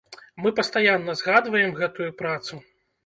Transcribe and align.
Мы 0.45 0.51
пастаянна 0.59 1.15
згадваем 1.21 1.77
гэтую 1.83 2.09
працу. 2.23 2.53